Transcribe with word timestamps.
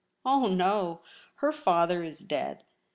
'Oh 0.25 0.47
no! 0.47 1.01
Her 1.35 1.51
father 1.51 2.03
is 2.03 2.21
dead. 2.21 2.63